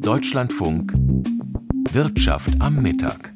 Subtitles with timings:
[0.00, 0.92] Deutschlandfunk
[1.92, 3.34] Wirtschaft am Mittag.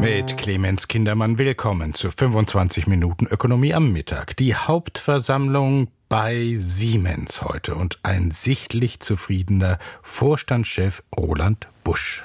[0.00, 4.36] Mit Clemens Kindermann willkommen zu 25 Minuten Ökonomie am Mittag.
[4.36, 12.24] Die Hauptversammlung bei Siemens heute und ein sichtlich zufriedener Vorstandschef Roland Busch.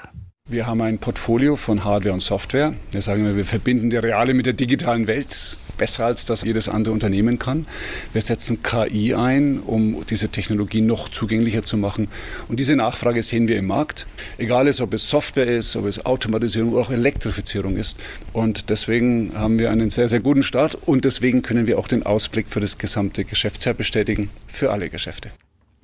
[0.52, 2.74] Wir haben ein Portfolio von Hardware und Software.
[2.90, 6.68] Wir sagen immer, wir verbinden die reale mit der digitalen Welt besser als das jedes
[6.68, 7.66] andere Unternehmen kann.
[8.12, 12.08] Wir setzen KI ein, um diese Technologie noch zugänglicher zu machen.
[12.48, 14.06] Und diese Nachfrage sehen wir im Markt.
[14.36, 17.98] Egal ist, ob es Software ist, ob es Automatisierung oder auch Elektrifizierung ist.
[18.34, 22.02] Und deswegen haben wir einen sehr, sehr guten Start und deswegen können wir auch den
[22.04, 25.30] Ausblick für das gesamte Geschäftsjahr bestätigen, für alle Geschäfte.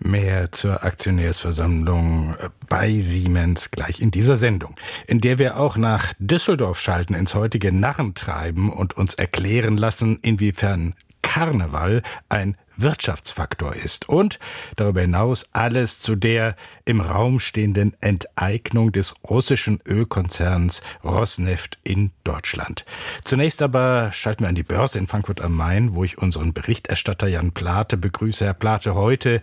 [0.01, 2.37] Mehr zur Aktionärsversammlung
[2.69, 7.73] bei Siemens gleich in dieser Sendung, in der wir auch nach Düsseldorf schalten, ins heutige
[7.73, 14.39] Narrentreiben und uns erklären lassen, inwiefern Karneval ein Wirtschaftsfaktor ist und
[14.77, 22.85] darüber hinaus alles zu der im Raum stehenden Enteignung des russischen Ölkonzerns Rosneft in Deutschland.
[23.25, 27.27] Zunächst aber schalten wir an die Börse in Frankfurt am Main, wo ich unseren Berichterstatter
[27.27, 28.45] Jan Plate begrüße.
[28.45, 29.43] Herr Plate, heute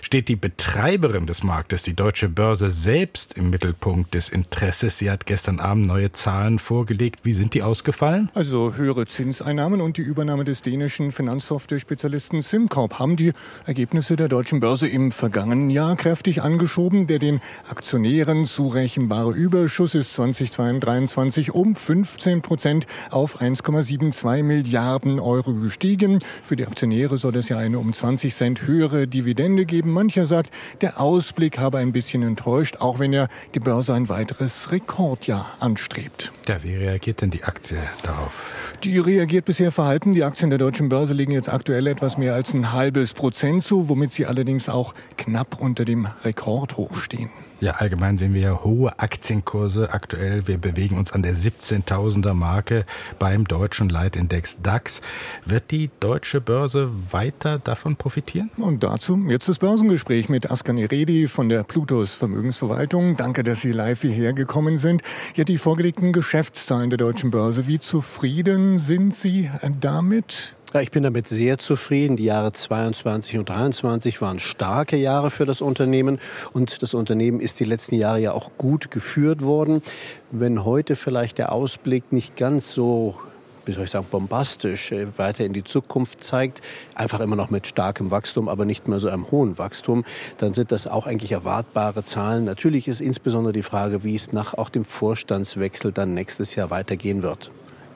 [0.00, 4.98] steht die Betreiberin des Marktes, die Deutsche Börse, selbst im Mittelpunkt des Interesses.
[4.98, 7.20] Sie hat gestern Abend neue Zahlen vorgelegt.
[7.24, 8.30] Wie sind die ausgefallen?
[8.34, 13.32] Also höhere Zinseinnahmen und die Übernahme des dänischen Finanzsoftware-Spezialisten Sim SimCorp haben die
[13.66, 17.08] Ergebnisse der deutschen Börse im vergangenen Jahr kräftig angeschoben.
[17.08, 26.18] Der den Aktionären zurechenbare Überschuss ist 2023 um 15 Prozent auf 1,72 Milliarden Euro gestiegen.
[26.42, 29.92] Für die Aktionäre soll es ja eine um 20 Cent höhere Dividende geben.
[29.92, 34.70] Mancher sagt, der Ausblick habe ein bisschen enttäuscht, auch wenn ja die Börse ein weiteres
[34.70, 36.32] Rekordjahr anstrebt.
[36.46, 38.74] Ja, wie reagiert denn die Aktie darauf?
[38.84, 40.14] Die reagiert bisher verhalten.
[40.14, 43.88] Die Aktien der deutschen Börse liegen jetzt aktuell etwas mehr als ein halbes Prozent zu,
[43.88, 47.30] womit sie allerdings auch knapp unter dem Rekordhoch stehen.
[47.60, 50.48] Ja, allgemein sehen wir ja hohe Aktienkurse aktuell.
[50.48, 52.86] Wir bewegen uns an der 17.000er Marke
[53.18, 55.02] beim deutschen Leitindex DAX.
[55.44, 58.50] Wird die deutsche Börse weiter davon profitieren?
[58.56, 63.18] Und dazu jetzt das Börsengespräch mit Askan Iredi von der Plutos Vermögensverwaltung.
[63.18, 65.02] Danke, dass Sie live hierher gekommen sind.
[65.34, 67.66] Ja, die vorgelegten Geschäftszahlen der deutschen Börse.
[67.66, 69.50] Wie zufrieden sind Sie
[69.80, 70.54] damit?
[70.72, 72.16] Ja, ich bin damit sehr zufrieden.
[72.16, 76.20] Die Jahre 22 und 23 waren starke Jahre für das Unternehmen
[76.52, 79.82] und das Unternehmen ist die letzten Jahre ja auch gut geführt worden.
[80.30, 83.18] Wenn heute vielleicht der Ausblick nicht ganz so
[83.66, 86.60] wie soll ich sagen, bombastisch äh, weiter in die Zukunft zeigt,
[86.94, 90.04] einfach immer noch mit starkem Wachstum, aber nicht mehr so einem hohen Wachstum,
[90.38, 92.44] dann sind das auch eigentlich erwartbare Zahlen.
[92.44, 97.22] Natürlich ist insbesondere die Frage, wie es nach auch dem Vorstandswechsel dann nächstes Jahr weitergehen
[97.22, 97.50] wird.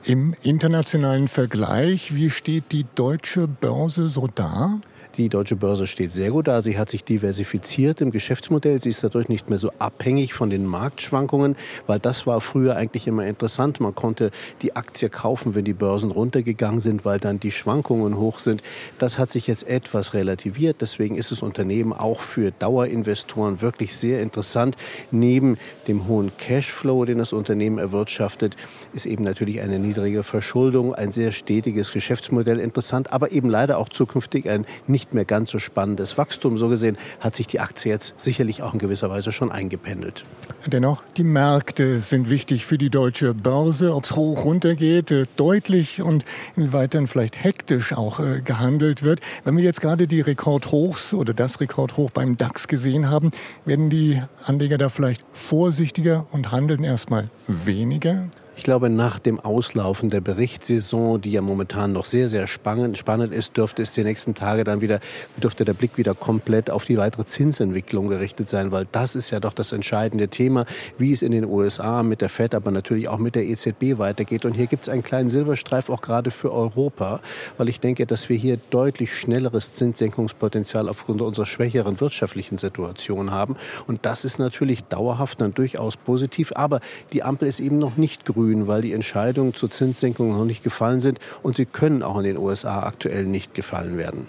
[0.07, 4.79] Im internationalen Vergleich, wie steht die deutsche Börse so da?
[5.17, 6.61] Die deutsche Börse steht sehr gut da.
[6.61, 8.81] Sie hat sich diversifiziert im Geschäftsmodell.
[8.81, 11.55] Sie ist dadurch nicht mehr so abhängig von den Marktschwankungen,
[11.87, 13.79] weil das war früher eigentlich immer interessant.
[13.79, 14.31] Man konnte
[14.61, 18.61] die Aktie kaufen, wenn die Börsen runtergegangen sind, weil dann die Schwankungen hoch sind.
[18.99, 20.77] Das hat sich jetzt etwas relativiert.
[20.81, 24.75] Deswegen ist das Unternehmen auch für Dauerinvestoren wirklich sehr interessant.
[25.11, 28.57] Neben dem hohen Cashflow, den das Unternehmen erwirtschaftet,
[28.93, 33.87] ist eben natürlich eine niedrige Verschuldung, ein sehr stetiges Geschäftsmodell interessant, aber eben leider auch
[33.87, 36.57] zukünftig ein nicht nicht mehr ganz so spannendes Wachstum.
[36.57, 40.25] So gesehen hat sich die Aktie jetzt sicherlich auch in gewisser Weise schon eingependelt.
[40.65, 43.93] Dennoch, die Märkte sind wichtig für die deutsche Börse.
[43.93, 49.03] Ob es hoch runter geht, äh, deutlich und inwieweit dann vielleicht hektisch auch äh, gehandelt
[49.03, 49.19] wird.
[49.43, 53.31] Wenn wir jetzt gerade die Rekordhochs oder das Rekordhoch beim DAX gesehen haben,
[53.65, 58.25] werden die Anleger da vielleicht vorsichtiger und handeln erstmal weniger?
[58.57, 62.97] Ich glaube, nach dem Auslaufen der Berichtssaison, die ja momentan noch sehr, sehr spannend,
[63.33, 65.01] ist, dürfte es die nächsten Tage dann wieder,
[65.35, 69.41] dürfte der Blick wieder komplett auf die weitere Zinsentwicklung gerichtet sein, weil das ist ja
[69.41, 70.65] doch das entscheidende Thema,
[70.97, 74.45] wie es in den USA mit der FED, aber natürlich auch mit der EZB weitergeht.
[74.45, 77.19] Und hier gibt es einen kleinen Silberstreif auch gerade für Europa,
[77.57, 83.57] weil ich denke, dass wir hier deutlich schnelleres Zinssenkungspotenzial aufgrund unserer schwächeren wirtschaftlichen Situation haben.
[83.85, 86.79] Und das ist natürlich dauerhaft dann durchaus positiv, aber
[87.11, 90.63] die Ampel ist eben noch nicht grün grün, weil die Entscheidungen zur Zinssenkung noch nicht
[90.63, 94.27] gefallen sind und sie können auch in den USA aktuell nicht gefallen werden.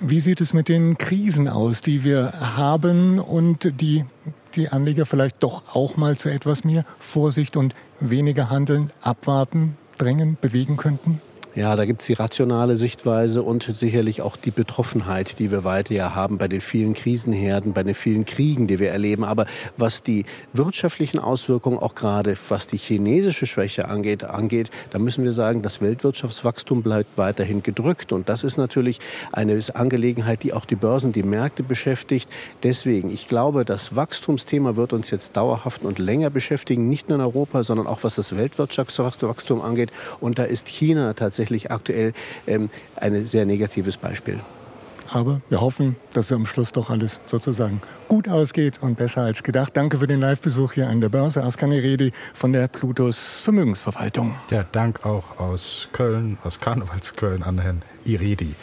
[0.00, 4.04] Wie sieht es mit den Krisen aus, die wir haben und die
[4.54, 10.38] die Anleger vielleicht doch auch mal zu etwas mehr Vorsicht und weniger Handeln, abwarten, drängen,
[10.40, 11.20] bewegen könnten?
[11.56, 15.94] Ja, da gibt es die rationale Sichtweise und sicherlich auch die Betroffenheit, die wir weiter
[15.94, 19.24] ja haben bei den vielen Krisenherden, bei den vielen Kriegen, die wir erleben.
[19.24, 19.46] Aber
[19.78, 25.32] was die wirtschaftlichen Auswirkungen, auch gerade was die chinesische Schwäche angeht, angeht, da müssen wir
[25.32, 28.12] sagen, das Weltwirtschaftswachstum bleibt weiterhin gedrückt.
[28.12, 29.00] Und das ist natürlich
[29.32, 32.28] eine Angelegenheit, die auch die Börsen, die Märkte beschäftigt.
[32.64, 37.24] Deswegen, ich glaube, das Wachstumsthema wird uns jetzt dauerhaft und länger beschäftigen, nicht nur in
[37.24, 39.90] Europa, sondern auch was das Weltwirtschaftswachstum angeht.
[40.20, 42.12] Und da ist China tatsächlich tatsächlich aktuell
[42.46, 44.40] ähm, ein sehr negatives Beispiel.
[45.12, 49.42] Aber wir hoffen, dass es am Schluss doch alles sozusagen gut ausgeht und besser als
[49.42, 49.76] gedacht.
[49.76, 51.42] Danke für den Live-Besuch hier an der Börse.
[51.42, 54.34] Askane Redi von der Plutus Vermögensverwaltung.
[54.50, 58.54] Ja, Dank auch aus Köln, aus Karnevalsköln an Herrn Iredi.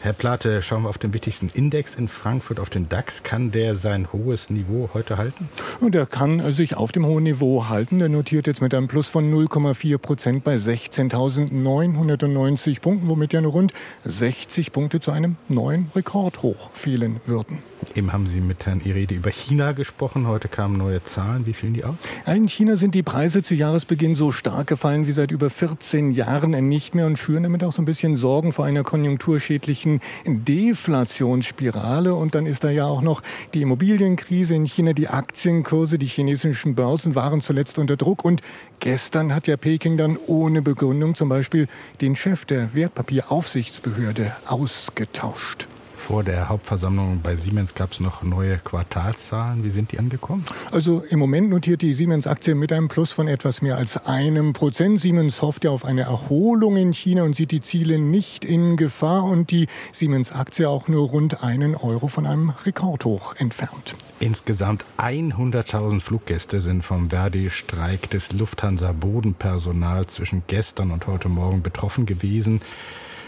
[0.00, 3.22] Herr Plate, schauen wir auf den wichtigsten Index in Frankfurt, auf den DAX.
[3.22, 5.48] Kann der sein hohes Niveau heute halten?
[5.80, 8.00] Und er kann sich auf dem hohen Niveau halten.
[8.00, 13.52] Der notiert jetzt mit einem Plus von 0,4 Prozent bei 16.990 Punkten, womit ja nur
[13.52, 13.72] rund
[14.04, 17.62] 60 Punkte zu einem neuen Rekordhoch fehlen würden.
[17.94, 20.26] Eben haben Sie mit Herrn Irede über China gesprochen.
[20.26, 21.46] Heute kamen neue Zahlen.
[21.46, 21.96] Wie fielen die aus?
[22.26, 26.50] In China sind die Preise zu Jahresbeginn so stark gefallen wie seit über 14 Jahren
[26.68, 32.14] nicht mehr und schüren damit auch so ein bisschen Sorgen vor einer konjunkturschädlichen Deflationsspirale.
[32.14, 33.22] Und dann ist da ja auch noch
[33.54, 34.92] die Immobilienkrise in China.
[34.92, 38.24] Die Aktienkurse, die chinesischen Börsen waren zuletzt unter Druck.
[38.24, 38.42] Und
[38.80, 41.68] gestern hat ja Peking dann ohne Begründung zum Beispiel
[42.00, 45.68] den Chef der Wertpapieraufsichtsbehörde ausgetauscht.
[46.00, 49.62] Vor der Hauptversammlung bei Siemens gab es noch neue Quartalszahlen.
[49.62, 50.44] Wie sind die angekommen?
[50.72, 55.00] Also im Moment notiert die Siemens-Aktie mit einem Plus von etwas mehr als einem Prozent.
[55.00, 59.24] Siemens hofft ja auf eine Erholung in China und sieht die Ziele nicht in Gefahr
[59.24, 63.94] und die Siemens-Aktie auch nur rund einen Euro von einem Rekordhoch entfernt.
[64.18, 72.62] Insgesamt 100.000 Fluggäste sind vom Verdi-Streik des Lufthansa-Bodenpersonals zwischen gestern und heute Morgen betroffen gewesen.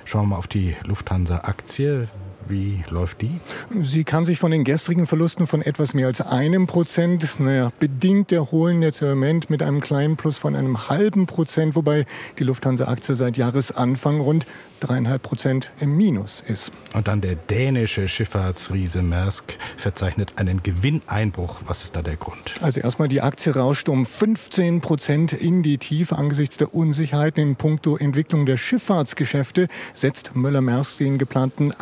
[0.04, 2.08] Schauen wir mal auf die Lufthansa-Aktie.
[2.48, 3.40] Wie läuft die?
[3.80, 8.32] Sie kann sich von den gestrigen Verlusten von etwas mehr als einem Prozent, naja, bedingt
[8.32, 12.06] erholen jetzt im Moment mit einem kleinen Plus von einem halben Prozent, wobei
[12.38, 14.46] die Lufthansa-Aktie seit Jahresanfang rund
[14.82, 16.72] dreieinhalb Prozent im Minus ist.
[16.92, 21.60] Und dann der dänische Schifffahrtsriese Maersk verzeichnet einen Gewinneinbruch.
[21.66, 22.54] Was ist da der Grund?
[22.60, 27.56] Also erstmal die Aktie rauscht um 15 Prozent in die Tiefe angesichts der Unsicherheiten in
[27.56, 31.72] puncto Entwicklung der Schifffahrtsgeschäfte setzt Müller-Maersk den geplanten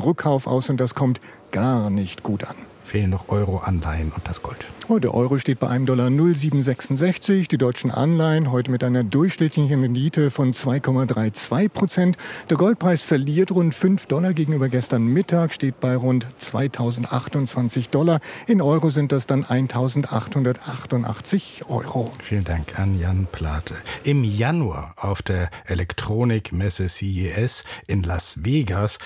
[0.00, 1.20] Aktienrückkauf aus und das kommt
[1.50, 2.56] gar nicht gut an
[2.90, 4.66] fehlen noch Euro-Anleihen und das Gold.
[4.88, 7.46] Oh, der Euro steht bei einem Dollar 0,766.
[7.46, 12.16] Die deutschen Anleihen heute mit einer durchschnittlichen Rendite von 2,32 Prozent.
[12.50, 18.18] Der Goldpreis verliert rund 5 Dollar gegenüber gestern Mittag, steht bei rund 2028 Dollar.
[18.48, 22.10] In Euro sind das dann 1888 Euro.
[22.20, 23.76] Vielen Dank an Jan Plate.
[24.02, 28.98] Im Januar auf der Elektronikmesse CES in Las Vegas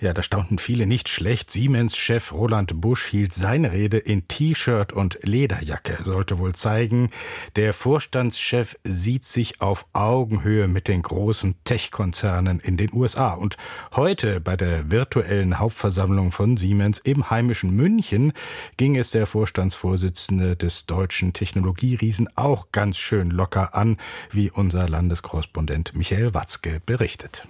[0.00, 1.50] ja, da staunten viele nicht schlecht.
[1.50, 6.02] Siemens-Chef Roland Busch hielt seine Rede in T-Shirt und Lederjacke.
[6.02, 7.10] Sollte wohl zeigen,
[7.56, 13.34] der Vorstandschef sieht sich auf Augenhöhe mit den großen Tech-Konzernen in den USA.
[13.34, 13.58] Und
[13.94, 18.32] heute bei der virtuellen Hauptversammlung von Siemens im heimischen München
[18.78, 23.98] ging es der Vorstandsvorsitzende des deutschen Technologieriesen auch ganz schön locker an,
[24.30, 27.46] wie unser Landeskorrespondent Michael Watzke berichtet.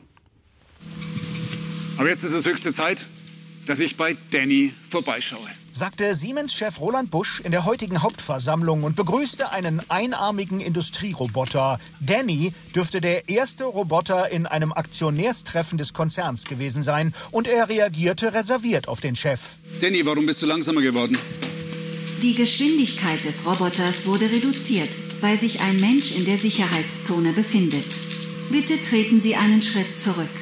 [2.01, 3.09] Aber jetzt ist es höchste Zeit,
[3.67, 5.47] dass ich bei Danny vorbeischaue.
[5.71, 11.79] Sagte Siemens-Chef Roland Busch in der heutigen Hauptversammlung und begrüßte einen einarmigen Industrieroboter.
[12.01, 18.33] Danny dürfte der erste Roboter in einem Aktionärstreffen des Konzerns gewesen sein und er reagierte
[18.33, 19.59] reserviert auf den Chef.
[19.83, 21.19] Danny, warum bist du langsamer geworden?
[22.23, 24.89] Die Geschwindigkeit des Roboters wurde reduziert,
[25.21, 27.93] weil sich ein Mensch in der Sicherheitszone befindet.
[28.51, 30.40] Bitte treten Sie einen Schritt zurück.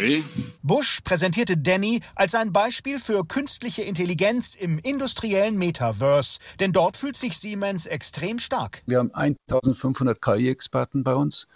[0.00, 0.24] Okay.
[0.62, 7.18] Bush präsentierte Danny als ein Beispiel für künstliche Intelligenz im industriellen Metaverse, denn dort fühlt
[7.18, 8.82] sich Siemens extrem stark.
[8.86, 11.48] Wir haben 1500 KI-Experten bei uns.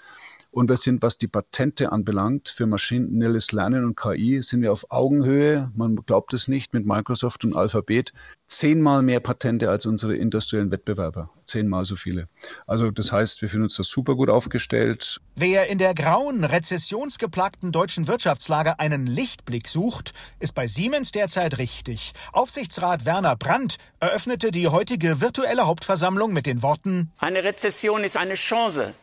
[0.54, 4.86] Und wir sind, was die Patente anbelangt, für maschinelles Lernen und KI, sind wir auf
[4.88, 8.12] Augenhöhe, man glaubt es nicht, mit Microsoft und Alphabet.
[8.46, 11.28] Zehnmal mehr Patente als unsere industriellen Wettbewerber.
[11.44, 12.28] Zehnmal so viele.
[12.68, 15.20] Also das heißt, wir fühlen uns da super gut aufgestellt.
[15.34, 22.12] Wer in der grauen, rezessionsgeplagten deutschen Wirtschaftslage einen Lichtblick sucht, ist bei Siemens derzeit richtig.
[22.32, 28.34] Aufsichtsrat Werner Brandt eröffnete die heutige virtuelle Hauptversammlung mit den Worten Eine Rezession ist eine
[28.34, 28.94] Chance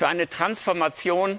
[0.00, 1.38] für eine Transformation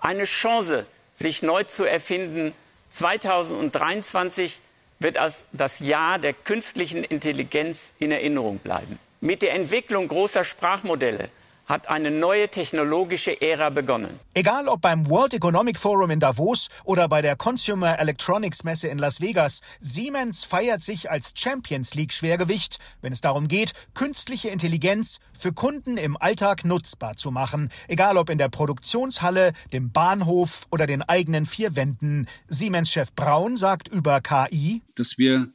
[0.00, 2.54] eine Chance, sich neu zu erfinden.
[2.88, 4.62] 2023
[4.98, 8.98] wird als das Jahr der künstlichen Intelligenz in Erinnerung bleiben.
[9.20, 11.28] Mit der Entwicklung großer Sprachmodelle
[11.68, 14.18] hat eine neue technologische Ära begonnen.
[14.32, 18.96] Egal ob beim World Economic Forum in Davos oder bei der Consumer Electronics Messe in
[18.96, 25.18] Las Vegas, Siemens feiert sich als Champions League Schwergewicht, wenn es darum geht, künstliche Intelligenz
[25.38, 30.86] für Kunden im Alltag nutzbar zu machen, egal ob in der Produktionshalle, dem Bahnhof oder
[30.86, 32.26] den eigenen vier Wänden.
[32.48, 35.52] Siemens-Chef Braun sagt über KI, dass wir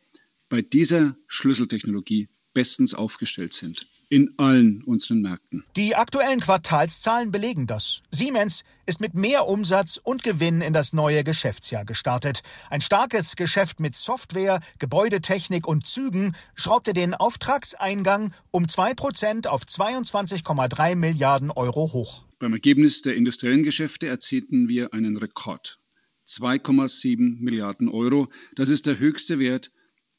[0.49, 5.63] bei dieser Schlüsseltechnologie bestens aufgestellt sind in allen unseren Märkten.
[5.75, 8.01] Die aktuellen Quartalszahlen belegen das.
[8.11, 12.41] Siemens ist mit mehr Umsatz und Gewinn in das neue Geschäftsjahr gestartet.
[12.69, 20.95] Ein starkes Geschäft mit Software, Gebäudetechnik und Zügen schraubte den Auftragseingang um 2% auf 22,3
[20.95, 22.25] Milliarden Euro hoch.
[22.39, 25.79] Beim Ergebnis der industriellen Geschäfte erzielten wir einen Rekord.
[26.27, 28.29] 2,7 Milliarden Euro.
[28.55, 29.71] Das ist der höchste Wert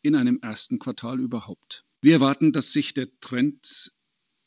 [0.02, 1.83] in einem ersten Quartal überhaupt.
[2.04, 3.90] Wir erwarten, dass sich der Trend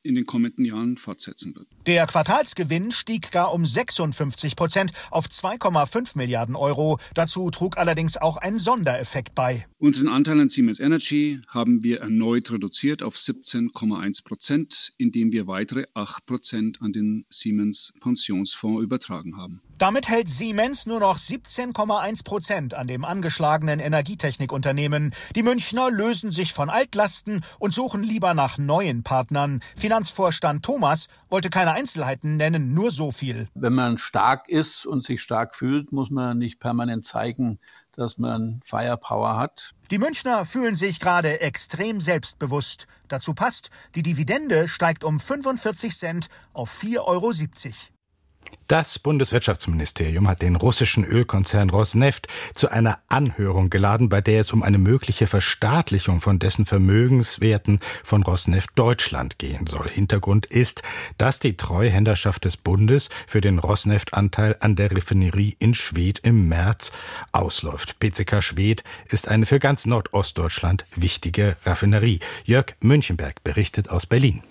[0.03, 1.67] in den kommenden Jahren fortsetzen wird.
[1.87, 6.99] Der Quartalsgewinn stieg gar um 56 Prozent auf 2,5 Milliarden Euro.
[7.15, 9.65] Dazu trug allerdings auch ein Sondereffekt bei.
[9.79, 15.87] Unseren Anteil an Siemens Energy haben wir erneut reduziert auf 17,1 Prozent, indem wir weitere
[15.95, 19.63] 8 Prozent an den Siemens Pensionsfonds übertragen haben.
[19.77, 25.13] Damit hält Siemens nur noch 17,1 Prozent an dem angeschlagenen Energietechnikunternehmen.
[25.35, 29.61] Die Münchner lösen sich von Altlasten und suchen lieber nach neuen Partnern.
[29.75, 33.49] Finanzvorstand Thomas wollte keine Einzelheiten nennen, nur so viel.
[33.53, 37.59] Wenn man stark ist und sich stark fühlt, muss man nicht permanent zeigen,
[37.91, 39.75] dass man Firepower hat.
[39.91, 42.87] Die Münchner fühlen sich gerade extrem selbstbewusst.
[43.09, 47.31] Dazu passt, die Dividende steigt um 45 Cent auf 4,70 Euro.
[48.67, 54.61] Das Bundeswirtschaftsministerium hat den russischen Ölkonzern Rosneft zu einer Anhörung geladen, bei der es um
[54.61, 59.87] eine mögliche Verstaatlichung von dessen Vermögenswerten von Rosneft Deutschland gehen soll.
[59.87, 60.83] Hintergrund ist,
[61.17, 66.91] dass die Treuhänderschaft des Bundes für den Rosneft-Anteil an der Raffinerie in Schwedt im März
[67.31, 67.99] ausläuft.
[67.99, 72.19] PCK Schwedt ist eine für ganz Nordostdeutschland wichtige Raffinerie.
[72.43, 74.43] Jörg Münchenberg berichtet aus Berlin.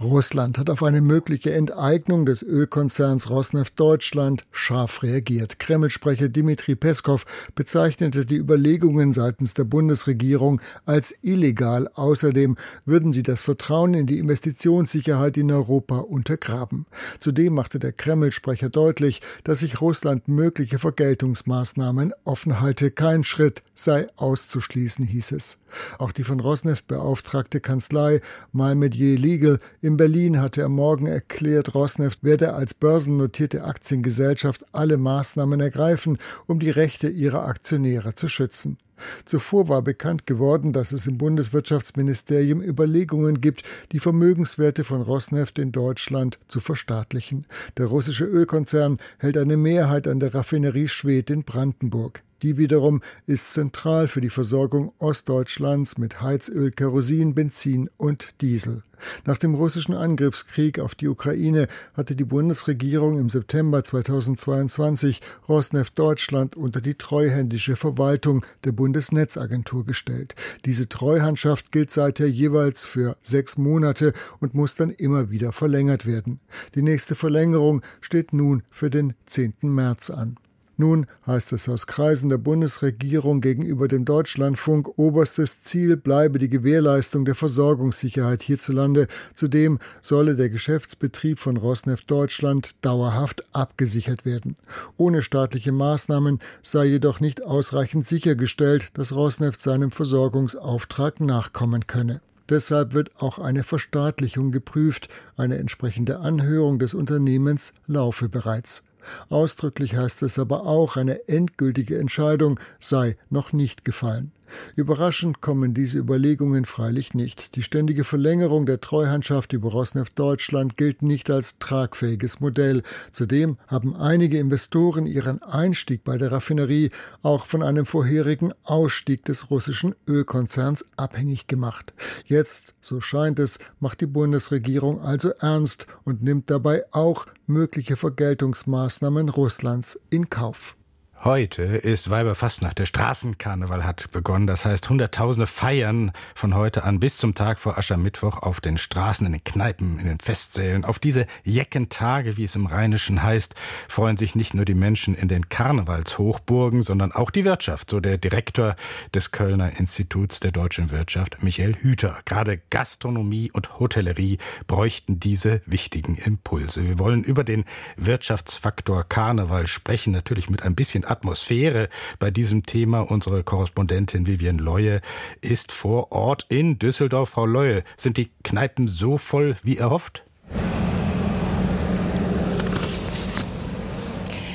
[0.00, 5.58] Russland hat auf eine mögliche Enteignung des Ölkonzerns Rosneft Deutschland scharf reagiert.
[5.58, 11.90] Kreml-Sprecher Dmitri Peskov bezeichnete die Überlegungen seitens der Bundesregierung als illegal.
[11.92, 16.86] Außerdem würden sie das Vertrauen in die Investitionssicherheit in Europa untergraben.
[17.18, 22.90] Zudem machte der Kreml-Sprecher deutlich, dass sich Russland mögliche Vergeltungsmaßnahmen offen halte.
[22.90, 25.59] Kein Schritt sei auszuschließen, hieß es.
[25.98, 28.20] Auch die von Rosneft beauftragte Kanzlei
[28.52, 35.60] Malmedier Legal in Berlin hatte am Morgen erklärt, Rosneft werde als börsennotierte Aktiengesellschaft alle Maßnahmen
[35.60, 38.78] ergreifen, um die Rechte ihrer Aktionäre zu schützen.
[39.24, 43.62] Zuvor war bekannt geworden, dass es im Bundeswirtschaftsministerium Überlegungen gibt,
[43.92, 47.46] die Vermögenswerte von Rosneft in Deutschland zu verstaatlichen.
[47.76, 52.22] Der russische Ölkonzern hält eine Mehrheit an der Raffinerie Schwedt in Brandenburg.
[52.42, 58.82] Die wiederum ist zentral für die Versorgung Ostdeutschlands mit Heizöl, Kerosin, Benzin und Diesel.
[59.24, 66.56] Nach dem russischen Angriffskrieg auf die Ukraine hatte die Bundesregierung im September 2022 Rosneft Deutschland
[66.56, 70.34] unter die treuhändische Verwaltung der Bundesnetzagentur gestellt.
[70.64, 76.40] Diese Treuhandschaft gilt seither jeweils für sechs Monate und muss dann immer wieder verlängert werden.
[76.74, 79.54] Die nächste Verlängerung steht nun für den 10.
[79.62, 80.36] März an.
[80.80, 87.26] Nun heißt es aus Kreisen der Bundesregierung gegenüber dem Deutschlandfunk, oberstes Ziel bleibe die Gewährleistung
[87.26, 89.06] der Versorgungssicherheit hierzulande.
[89.34, 94.56] Zudem solle der Geschäftsbetrieb von Rosneft Deutschland dauerhaft abgesichert werden.
[94.96, 102.22] Ohne staatliche Maßnahmen sei jedoch nicht ausreichend sichergestellt, dass Rosneft seinem Versorgungsauftrag nachkommen könne.
[102.48, 105.10] Deshalb wird auch eine Verstaatlichung geprüft.
[105.36, 108.82] Eine entsprechende Anhörung des Unternehmens laufe bereits.
[109.28, 114.32] Ausdrücklich heißt es aber auch, eine endgültige Entscheidung sei noch nicht gefallen.
[114.76, 117.56] Überraschend kommen diese Überlegungen freilich nicht.
[117.56, 122.82] Die ständige Verlängerung der Treuhandschaft über Rosneft Deutschland gilt nicht als tragfähiges Modell.
[123.12, 126.90] Zudem haben einige Investoren ihren Einstieg bei der Raffinerie
[127.22, 131.92] auch von einem vorherigen Ausstieg des russischen Ölkonzerns abhängig gemacht.
[132.24, 139.28] Jetzt, so scheint es, macht die Bundesregierung also ernst und nimmt dabei auch mögliche Vergeltungsmaßnahmen
[139.28, 140.76] Russlands in Kauf.
[141.22, 142.78] Heute ist Weiberfastnacht.
[142.78, 144.46] Der Straßenkarneval hat begonnen.
[144.46, 149.26] Das heißt, Hunderttausende feiern von heute an bis zum Tag vor Aschermittwoch auf den Straßen,
[149.26, 150.86] in den Kneipen, in den Festsälen.
[150.86, 153.54] Auf diese Jeckentage, wie es im Rheinischen heißt,
[153.86, 158.16] freuen sich nicht nur die Menschen in den Karnevalshochburgen, sondern auch die Wirtschaft, so der
[158.16, 158.74] Direktor
[159.14, 162.20] des Kölner Instituts der deutschen Wirtschaft, Michael Hüter.
[162.24, 166.82] Gerade Gastronomie und Hotellerie bräuchten diese wichtigen Impulse.
[166.82, 167.66] Wir wollen über den
[167.98, 171.88] Wirtschaftsfaktor Karneval sprechen, natürlich mit ein bisschen Atmosphäre
[172.18, 173.00] bei diesem Thema.
[173.00, 175.00] Unsere Korrespondentin Vivian Leue
[175.40, 177.30] ist vor Ort in Düsseldorf.
[177.30, 180.24] Frau Leue, sind die Kneipen so voll wie erhofft?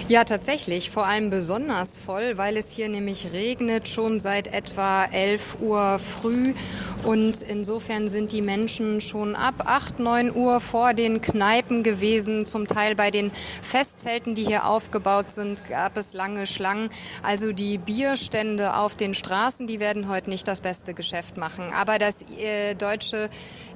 [0.07, 0.91] Ja, tatsächlich.
[0.91, 6.53] Vor allem besonders voll, weil es hier nämlich regnet schon seit etwa 11 Uhr früh.
[7.01, 12.45] Und insofern sind die Menschen schon ab 8, 9 Uhr vor den Kneipen gewesen.
[12.45, 16.91] Zum Teil bei den Festzelten, die hier aufgebaut sind, gab es lange Schlangen.
[17.23, 21.73] Also die Bierstände auf den Straßen, die werden heute nicht das beste Geschäft machen.
[21.73, 23.27] Aber das äh, deutsche,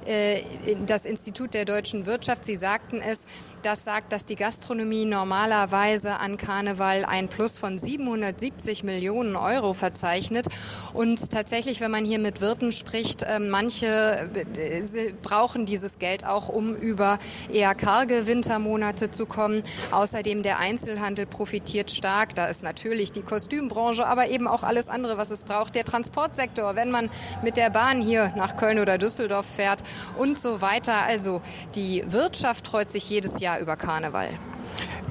[0.06, 0.42] äh,
[0.86, 3.26] das Institut der deutschen Wirtschaft, Sie sagten es,
[3.64, 10.46] das sagt, dass die Gastronomie normalerweise an Karneval ein Plus von 770 Millionen Euro verzeichnet.
[10.92, 16.48] Und tatsächlich, wenn man hier mit Wirten spricht, ähm, manche äh, brauchen dieses Geld auch,
[16.48, 17.18] um über
[17.52, 19.62] eher karge Wintermonate zu kommen.
[19.90, 22.34] Außerdem der Einzelhandel profitiert stark.
[22.34, 25.74] Da ist natürlich die Kostümbranche, aber eben auch alles andere, was es braucht.
[25.74, 27.10] Der Transportsektor, wenn man
[27.42, 29.82] mit der Bahn hier nach Köln oder Düsseldorf fährt
[30.16, 30.94] und so weiter.
[31.06, 31.40] Also
[31.74, 34.28] die Wirtschaft freut sich jedes Jahr über Karneval.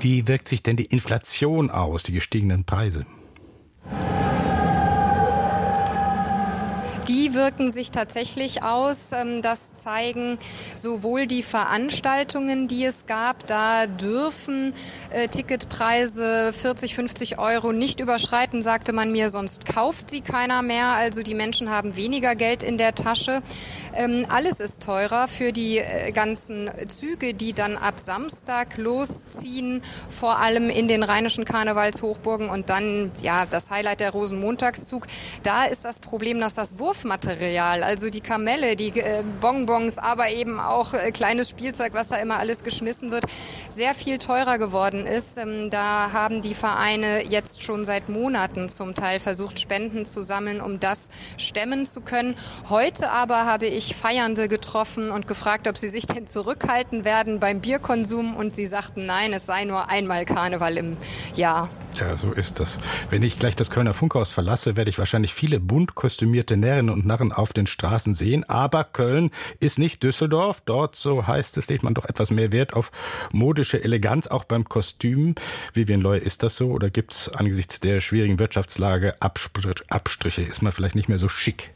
[0.01, 3.05] Wie wirkt sich denn die Inflation aus, die gestiegenen Preise?
[7.09, 9.13] Die wirken sich tatsächlich aus.
[9.13, 10.37] Ähm, das zeigen
[10.75, 13.47] sowohl die Veranstaltungen, die es gab.
[13.47, 14.75] Da dürfen
[15.09, 20.89] äh, Ticketpreise 40, 50 Euro nicht überschreiten, sagte man mir, sonst kauft sie keiner mehr.
[20.89, 23.41] Also die Menschen haben weniger Geld in der Tasche.
[23.95, 30.37] Ähm, alles ist teurer für die äh, ganzen Züge, die dann ab Samstag losziehen, vor
[30.37, 35.07] allem in den rheinischen Karnevalshochburgen und dann ja das Highlight der Rosenmontagszug.
[35.41, 40.29] Da ist das Problem, dass das Wurf Wurfmaterial, also die Kamelle, die äh, Bonbons, aber
[40.29, 43.23] eben auch äh, kleines Spielzeug, was da immer alles geschmissen wird,
[43.69, 45.37] sehr viel teurer geworden ist.
[45.37, 50.59] Ähm, da haben die Vereine jetzt schon seit Monaten zum Teil versucht, Spenden zu sammeln,
[50.59, 52.35] um das stemmen zu können.
[52.69, 57.61] Heute aber habe ich Feiernde getroffen und gefragt, ob sie sich denn zurückhalten werden beim
[57.61, 60.97] Bierkonsum und sie sagten, nein, es sei nur einmal Karneval im
[61.35, 61.69] Jahr.
[61.96, 62.77] Ja, so ist das.
[63.10, 67.05] Wenn ich gleich das Kölner Funkhaus verlasse, werde ich wahrscheinlich viele bunt kostümierte Närrinnen und
[67.05, 68.48] Narren auf den Straßen sehen.
[68.48, 70.62] Aber Köln ist nicht Düsseldorf.
[70.65, 72.91] Dort, so heißt es, legt man doch etwas mehr Wert auf
[73.32, 75.36] modische Eleganz, auch beim Kostüm.
[75.73, 76.71] Vivian Loy, ist das so?
[76.71, 80.43] Oder gibt es angesichts der schwierigen Wirtschaftslage Abstriche?
[80.43, 81.71] Ist man vielleicht nicht mehr so schick?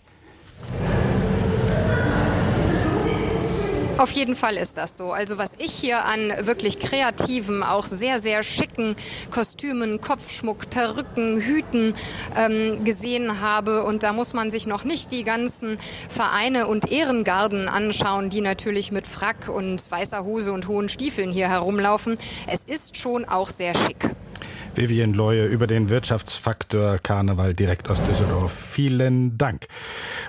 [3.97, 5.11] Auf jeden Fall ist das so.
[5.11, 8.95] Also was ich hier an wirklich kreativen, auch sehr, sehr schicken
[9.29, 11.93] Kostümen, Kopfschmuck, Perücken, Hüten
[12.35, 13.83] ähm, gesehen habe.
[13.83, 18.91] Und da muss man sich noch nicht die ganzen Vereine und Ehrengarden anschauen, die natürlich
[18.91, 22.17] mit Frack und weißer Hose und hohen Stiefeln hier herumlaufen.
[22.47, 24.09] Es ist schon auch sehr schick.
[24.75, 28.51] Vivian Leue über den Wirtschaftsfaktor Karneval direkt aus Düsseldorf.
[28.51, 29.67] Vielen Dank.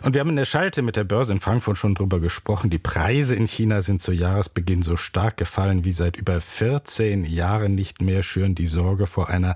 [0.03, 2.69] Und wir haben in der Schalte mit der Börse in Frankfurt schon drüber gesprochen.
[2.69, 7.75] Die Preise in China sind zu Jahresbeginn so stark gefallen wie seit über 14 Jahren
[7.75, 8.23] nicht mehr.
[8.23, 9.55] Schüren die Sorge vor einer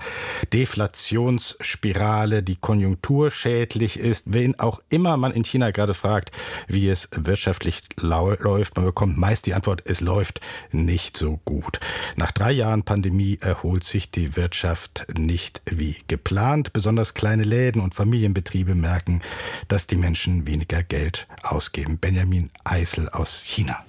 [0.55, 4.33] Deflationsspirale, die konjunkturschädlich ist.
[4.33, 6.33] Wen auch immer man in China gerade fragt,
[6.67, 10.41] wie es wirtschaftlich läuft, man bekommt meist die Antwort, es läuft
[10.73, 11.79] nicht so gut.
[12.17, 16.73] Nach drei Jahren Pandemie erholt sich die Wirtschaft Wirtschaft nicht wie geplant.
[16.73, 19.23] Besonders kleine Läden und Familienbetriebe merken,
[19.69, 21.99] dass die Menschen weniger Geld ausgeben.
[21.99, 23.85] Benjamin Eisel aus China.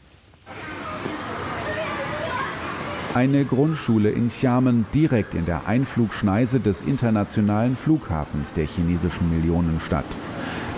[3.13, 10.05] Eine Grundschule in Xiamen direkt in der Einflugschneise des internationalen Flughafens der chinesischen Millionenstadt.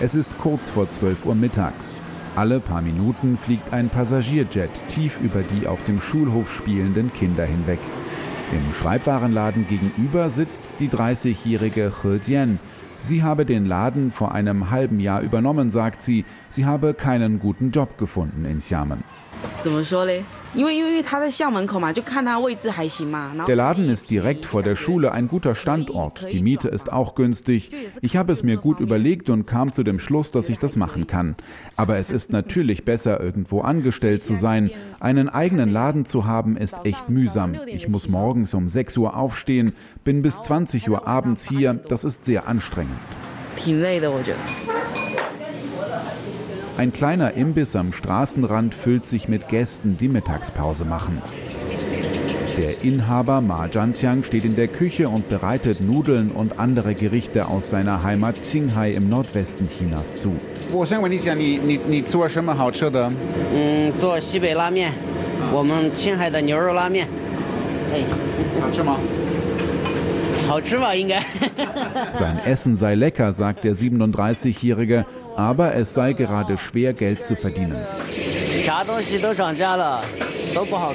[0.00, 2.00] Es ist kurz vor 12 Uhr mittags.
[2.34, 7.80] Alle paar Minuten fliegt ein Passagierjet tief über die auf dem Schulhof spielenden Kinder hinweg.
[8.52, 12.58] Im Schreibwarenladen gegenüber sitzt die 30-jährige He Jian.
[13.00, 16.26] Sie habe den Laden vor einem halben Jahr übernommen, sagt sie.
[16.50, 19.04] Sie habe keinen guten Job gefunden in Xiamen.
[23.46, 26.30] Der Laden ist direkt vor der Schule, ein guter Standort.
[26.30, 27.70] Die Miete ist auch günstig.
[28.00, 31.06] Ich habe es mir gut überlegt und kam zu dem Schluss, dass ich das machen
[31.06, 31.36] kann.
[31.76, 34.70] Aber es ist natürlich besser, irgendwo angestellt zu sein.
[35.00, 37.56] Einen eigenen Laden zu haben, ist echt mühsam.
[37.66, 39.72] Ich muss morgens um 6 Uhr aufstehen,
[40.04, 41.74] bin bis 20 Uhr abends hier.
[41.74, 42.92] Das ist sehr anstrengend.
[46.78, 51.20] Ein kleiner Imbiss am Straßenrand füllt sich mit Gästen, die Mittagspause machen.
[52.56, 57.70] Der Inhaber Ma Zhantiang steht in der Küche und bereitet Nudeln und andere Gerichte aus
[57.70, 60.36] seiner Heimat Qinghai im Nordwesten Chinas zu.
[72.14, 75.04] Sein Essen sei lecker, sagt der 37-Jährige,
[75.36, 77.76] aber es sei gerade schwer, Geld zu verdienen.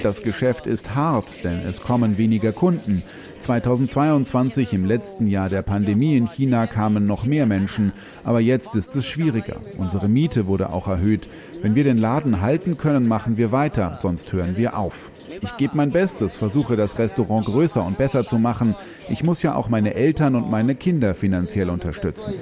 [0.04, 3.04] Das Geschäft ist hart, denn es kommen weniger Kunden.
[3.40, 8.96] 2022, im letzten Jahr der Pandemie in China, kamen noch mehr Menschen, aber jetzt ist
[8.96, 9.58] es schwieriger.
[9.78, 11.30] Unsere Miete wurde auch erhöht.
[11.62, 15.12] Wenn wir den Laden halten können, machen wir weiter, sonst hören wir auf.
[15.42, 18.76] Ich gebe mein Bestes, versuche das Restaurant größer und besser zu machen.
[19.10, 22.34] Ich muss ja auch meine Eltern und meine Kinder finanziell unterstützen.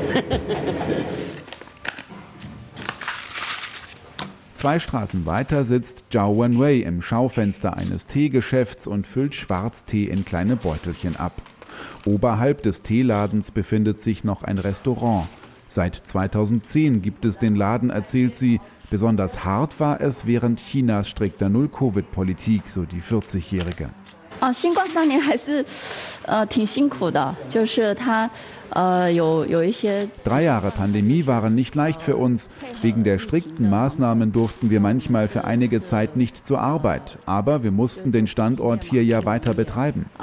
[4.54, 10.56] Zwei Straßen weiter sitzt Zhao Wenwei im Schaufenster eines Teegeschäfts und füllt Schwarztee in kleine
[10.56, 11.32] Beutelchen ab.
[12.04, 15.26] Oberhalb des Teeladens befindet sich noch ein Restaurant.
[15.66, 18.60] Seit 2010 gibt es den Laden, erzählt sie.
[18.90, 23.90] Besonders hart war es während Chinas strikter Null-Covid-Politik, so die 40-Jährige.
[24.39, 25.63] 啊，新冠三年还是
[26.25, 28.27] 呃挺辛苦的，就是他
[28.69, 30.07] 呃有有一些。
[30.25, 32.49] Drei Jahre Pandemie waren nicht leicht für uns.
[32.81, 37.71] Wegen der strikten Maßnahmen durften wir manchmal für einige Zeit nicht zur Arbeit, aber wir
[37.71, 40.07] mussten den Standort hier ja weiter betreiben.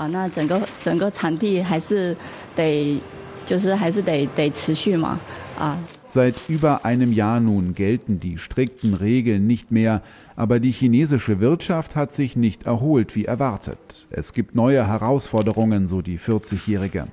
[6.13, 10.03] Seit über einem Jahr nun gelten die strikten Regeln nicht mehr,
[10.35, 14.05] aber die chinesische Wirtschaft hat sich nicht erholt wie erwartet.
[14.11, 17.05] Es gibt neue Herausforderungen, so die 40-Jährige.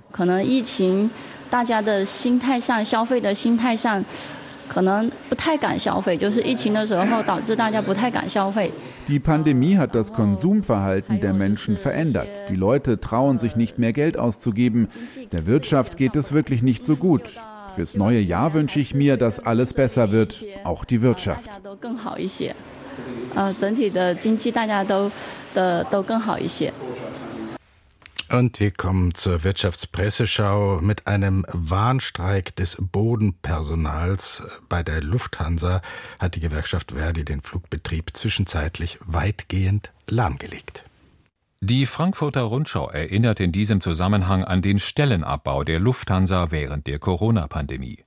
[9.09, 12.29] Die Pandemie hat das Konsumverhalten der Menschen verändert.
[12.51, 14.89] Die Leute trauen sich nicht mehr Geld auszugeben.
[15.33, 17.41] Der Wirtschaft geht es wirklich nicht so gut.
[17.75, 21.49] Fürs neue Jahr wünsche ich mir, dass alles besser wird, auch die Wirtschaft.
[28.31, 34.45] Und wir kommen zur Wirtschaftspresseschau mit einem Warnstreik des Bodenpersonals.
[34.69, 35.83] Bei der Lufthansa
[36.21, 40.85] hat die Gewerkschaft Verdi den Flugbetrieb zwischenzeitlich weitgehend lahmgelegt.
[41.63, 47.99] Die Frankfurter Rundschau erinnert in diesem Zusammenhang an den Stellenabbau der Lufthansa während der Corona-Pandemie.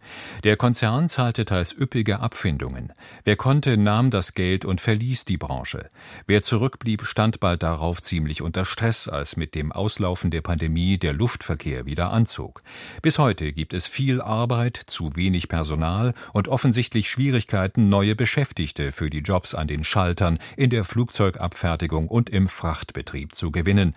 [0.43, 2.93] Der Konzern zahlte teils üppige Abfindungen.
[3.25, 5.87] Wer konnte, nahm das Geld und verließ die Branche.
[6.25, 11.13] Wer zurückblieb, stand bald darauf ziemlich unter Stress, als mit dem Auslaufen der Pandemie der
[11.13, 12.63] Luftverkehr wieder anzog.
[13.03, 19.11] Bis heute gibt es viel Arbeit, zu wenig Personal und offensichtlich Schwierigkeiten, neue Beschäftigte für
[19.11, 23.93] die Jobs an den Schaltern, in der Flugzeugabfertigung und im Frachtbetrieb zu zu gewinnen,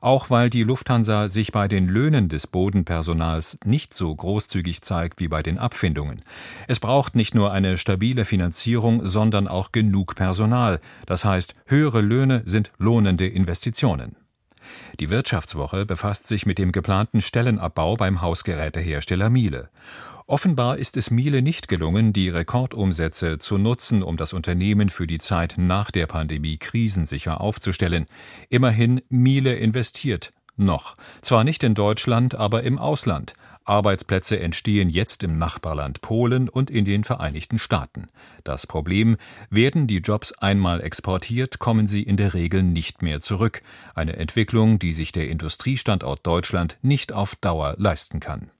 [0.00, 5.28] auch weil die Lufthansa sich bei den Löhnen des Bodenpersonals nicht so großzügig zeigt wie
[5.28, 6.22] bei den Abfindungen.
[6.66, 10.80] Es braucht nicht nur eine stabile Finanzierung, sondern auch genug Personal.
[11.04, 14.16] Das heißt, höhere Löhne sind lohnende Investitionen.
[14.98, 19.68] Die Wirtschaftswoche befasst sich mit dem geplanten Stellenabbau beim Hausgerätehersteller Miele.
[20.28, 25.18] Offenbar ist es Miele nicht gelungen, die Rekordumsätze zu nutzen, um das Unternehmen für die
[25.18, 28.06] Zeit nach der Pandemie krisensicher aufzustellen.
[28.48, 30.32] Immerhin Miele investiert.
[30.56, 30.96] Noch.
[31.22, 33.34] Zwar nicht in Deutschland, aber im Ausland.
[33.64, 38.08] Arbeitsplätze entstehen jetzt im Nachbarland Polen und in den Vereinigten Staaten.
[38.42, 39.16] Das Problem,
[39.48, 43.62] werden die Jobs einmal exportiert, kommen sie in der Regel nicht mehr zurück.
[43.94, 48.50] Eine Entwicklung, die sich der Industriestandort Deutschland nicht auf Dauer leisten kann.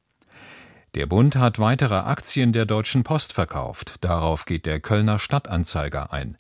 [0.94, 3.96] Der Bund hat weitere Aktien der Deutschen Post verkauft.
[4.00, 6.38] Darauf geht der Kölner Stadtanzeiger ein.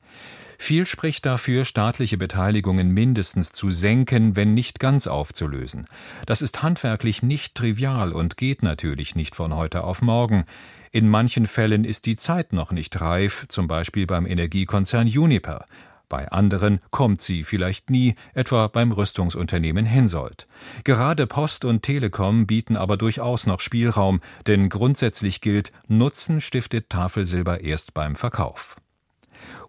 [0.58, 5.86] Viel spricht dafür, staatliche Beteiligungen mindestens zu senken, wenn nicht ganz aufzulösen.
[6.24, 10.44] Das ist handwerklich nicht trivial und geht natürlich nicht von heute auf morgen.
[10.92, 15.66] In manchen Fällen ist die Zeit noch nicht reif, zum Beispiel beim Energiekonzern Uniper.
[16.08, 20.46] Bei anderen kommt sie vielleicht nie, etwa beim Rüstungsunternehmen Hensoldt.
[20.84, 27.62] Gerade Post und Telekom bieten aber durchaus noch Spielraum, denn grundsätzlich gilt, Nutzen stiftet Tafelsilber
[27.62, 28.76] erst beim Verkauf.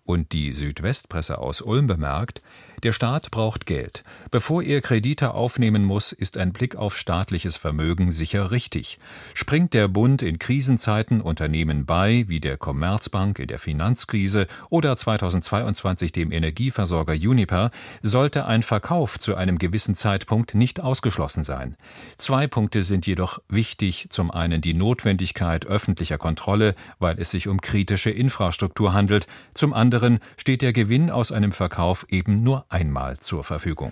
[0.03, 2.41] Und die Südwestpresse aus Ulm bemerkt,
[2.83, 4.03] der Staat braucht Geld.
[4.29, 8.99] Bevor er Kredite aufnehmen muss, ist ein Blick auf staatliches Vermögen sicher richtig.
[9.33, 16.11] Springt der Bund in Krisenzeiten Unternehmen bei, wie der Commerzbank in der Finanzkrise oder 2022
[16.11, 21.75] dem Energieversorger Uniper, sollte ein Verkauf zu einem gewissen Zeitpunkt nicht ausgeschlossen sein.
[22.17, 24.07] Zwei Punkte sind jedoch wichtig.
[24.09, 29.27] Zum einen die Notwendigkeit öffentlicher Kontrolle, weil es sich um kritische Infrastruktur handelt.
[29.53, 33.91] Zum anderen steht der Gewinn aus einem Verkauf eben nur einmal zur Verfügung.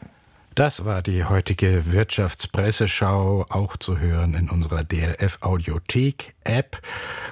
[0.55, 6.81] Das war die heutige Wirtschaftspresseschau, auch zu hören in unserer DLF Audiothek App.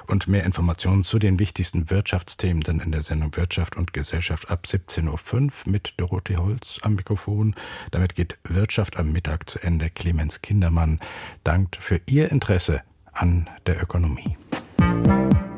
[0.08, 4.66] Und mehr Informationen zu den wichtigsten Wirtschaftsthemen dann in der Sendung Wirtschaft und Gesellschaft ab
[4.68, 7.56] 17.05 Uhr mit Dorothee Holz am Mikrofon.
[7.92, 9.90] Damit geht Wirtschaft am Mittag zu Ende.
[9.90, 11.00] Clemens Kindermann
[11.46, 12.82] dankt für Ihr Interesse
[13.14, 14.36] an der Ökonomie.
[14.80, 15.53] Musik